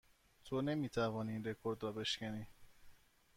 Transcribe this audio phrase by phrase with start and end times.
[0.45, 2.47] تو نمی توانی این رکورد را بشکنی.